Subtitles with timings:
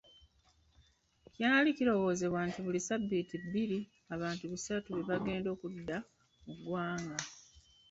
[1.35, 3.79] Kyali kirowoozebwa nti buli sabbiiti bbiri,
[4.15, 5.97] abantu bisatu bebagenda okudda
[6.45, 7.17] mu ggwanga.